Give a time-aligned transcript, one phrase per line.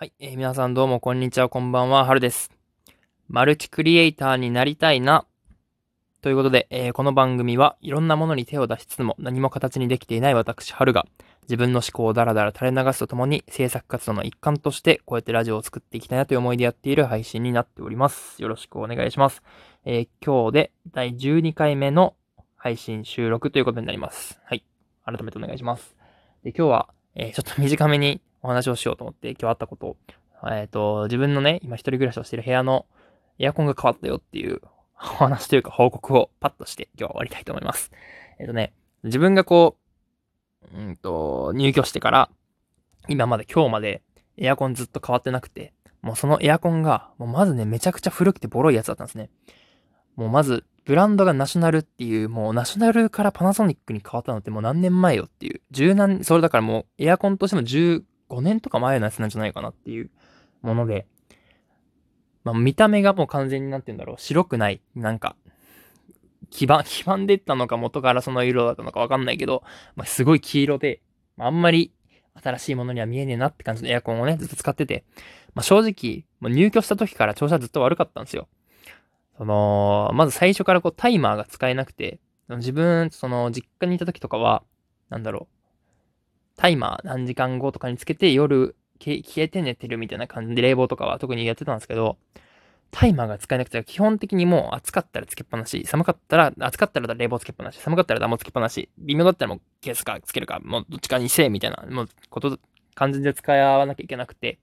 [0.00, 2.50] はい、えー、皆さんどうもこんにちは、こんばんは、はるです。
[3.28, 5.26] マルチクリエイターになりたいな。
[6.22, 11.04] ということで、えー、この番組はいろんなものに手を出しつつも何も形にできていない私、はるが
[11.42, 18.40] 自分の思考をダラダラ垂れ流すとともに制作活動の一環としてこうやってラジオを作っていきたいなという思いでやっている配信になっております。
[18.40, 19.42] よろしくお願いします。
[19.84, 22.14] えー、今日で第12回目の
[22.56, 24.40] 配信収録ということになります。
[24.46, 24.64] はい。
[25.04, 25.94] 改めてお願いします。
[26.42, 29.96] で今日は、えー、ちょっと短めにお話をしようと思って、今日あったことを、
[30.50, 32.86] えっ、ー、と、自分のね、今一人暮らしをしてる部屋の
[33.38, 34.60] エアコンが変わったよっていう
[34.96, 37.90] お話というか報告をパッとして今日は終わりたいと思います。
[38.38, 38.72] えっ、ー、とね、
[39.04, 39.76] 自分がこ
[40.74, 42.30] う、うんと、入居してから、
[43.08, 44.02] 今まで今日まで
[44.36, 45.72] エアコンずっと変わってなくて、
[46.02, 49.30] もうそのエアコンが、もうまずね、めちゃくちゃ古くてボロいやつだったんですね。
[50.16, 60.10] もうまず、ブランドがナショナルっていう、もうナショナルからパナソニックに変わったのってもう何年前よっていう、十何、それだからもうエアコンとしても10、5年とか前のやつなんじゃないかなっていう
[60.62, 61.06] もので、
[62.44, 65.36] まあ、見た目がもう完全になんて言うんだろう、白くない、なんか、
[66.50, 69.62] 黄ば、 黄ばんでったのか元からその色だったのかわかんないけど、
[69.96, 71.02] まあ、すごい黄色で、
[71.38, 71.92] あ、あんまり
[72.42, 75.04] 新しいものには見えねえなって感じのエアコンをね、ずっと使ってて、
[75.54, 78.48] まあ、正直、もう入居した時から調子はずっと悪かったんですよ。
[79.36, 84.62] その、まず最初からこうタイマーが使えなくて、自分、その実家にいた時とかは、
[85.08, 85.59] なんだろう、
[86.60, 92.18] タイマー何時間後とかにつけて夜消えて寝てるみたいな感じで冷房とかは特にやってたんですけど、
[92.90, 102.58] タイマーが使えなくて、基本的にもう暑かったらつけっぱなし、寒かったら、暑かったら冷房つけっぱなし、寒かったら暖房つけっぱなし、微妙だったらもう消すかつけるか、もうどっちかにせえみたいな、もうこと、
[102.94, 104.58] 完全で使い合わなきゃいけなくて、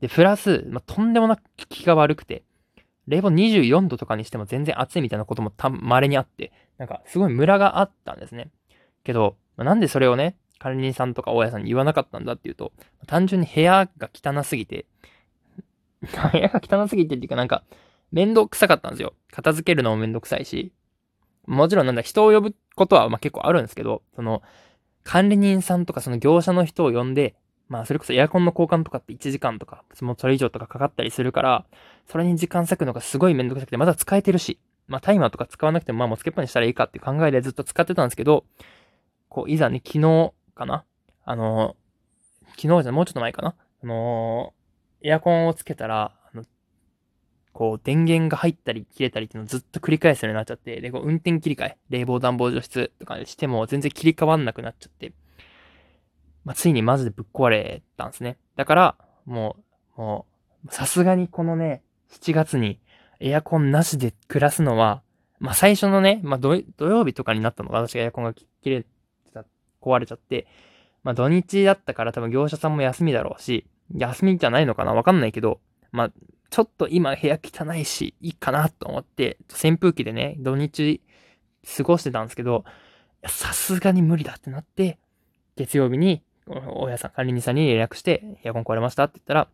[0.00, 2.42] で、プラス、まあ、とんでもなく気が悪くて、
[3.06, 8.50] 冷房24度とかにしても全然暑いみたいなこともた、稀にあって、なんかすごいムラがあったんですね。
[9.04, 12.72] けど、まあ、なんでそれをね、管理人さんとか大家さんに言わなかったんだっていうと、
[13.06, 14.86] 単純に部屋が汚すぎて、
[16.32, 17.64] 部屋が汚すぎてっていうかなんか、
[18.12, 19.14] めんどくさかったんですよ。
[19.30, 20.72] 片付けるのもめんどくさいし、
[21.46, 24.42] もちろんなんだ、人を呼ぶことはま結構あるんですけど、その、
[25.04, 27.34] 管理人さんとかその業者の人を呼んで、
[27.68, 31.66] まあそれこそエアコンの交換とかって1時間とか、もうそれ以上とかかかったりするから、
[32.06, 38.44] それに時間割くのがすごいめんどくさくて、まだ使えてるし、まあタイマーとか使わなくてもまあもうつけっぱにしたらいいかっていう考えでずっと使ってたんですけど、
[39.28, 40.84] こう、いざね、昨日、かな？
[41.24, 41.76] あの、
[42.56, 43.54] 昨日じゃ、もうちょっと前かな？
[43.82, 44.52] あの、
[45.00, 46.44] エアコンをつけたら、あの、
[47.52, 55.12] こう、電源が入ったり切れたりっていうのをずっと繰り返すようになっちゃって、で、こう、運転切り替え、冷房暖房除湿とかしても全然切り替わんなくなっちゃって、
[56.44, 58.36] まあ、ついにマジでぶっ壊れたんですね。
[58.56, 59.56] だから、も
[59.96, 60.26] う、も
[60.66, 62.80] う、さすがにこのね、7月に
[63.20, 65.02] エアコンなしで暮らすのは、
[65.38, 68.86] まあ、最初のね、まあ土、曜日とかになったのが私がエアコンが切れ
[69.80, 70.46] 壊れちゃって、
[71.02, 75.60] まあ土日だったから多分業者さんも休みだろうし、休みじゃないのかなわかんないけど、
[75.92, 76.10] まあ
[76.50, 81.00] ちょっと今部屋汚いし、いいかなと思って、扇風機でね、土日
[81.76, 82.64] 過ごしてたんですけど、
[83.26, 84.98] さすがに無理だってなって、
[85.56, 89.48] 月曜日に、大家さん、管理人さんに連絡して、エアコン壊れましたって言ったら、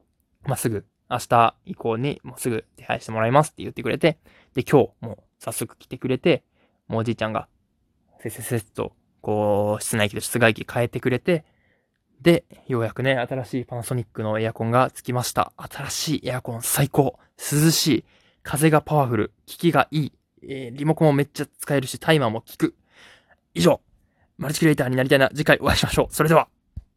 [0.45, 4.19] まあ、すぐ、明日以降に、もうすぐ手配してもらいますって言ってくれて、
[4.55, 6.45] で、今日、もう早速来てくれて、
[6.87, 7.49] もうおじいちゃんが、
[8.21, 8.93] せせせっと
[9.25, 11.47] こう、室内機と室外機変えてくれて、
[12.21, 15.53] で、ようやくね、新しいパナソニックのエアコンがつきました。
[15.57, 17.19] 新しいエアコン最高。
[17.39, 18.05] 涼しい。
[18.43, 19.29] 風がパワフル。
[19.29, 20.13] 効きがいい。
[20.43, 22.75] えー、リモコンもめっちゃ使えるし、タイマーも効く。
[23.55, 23.81] 以上。
[24.37, 25.31] マルチクリエイターになりたいな。
[25.31, 26.15] 次回お会いしましょう。
[26.15, 26.49] それでは。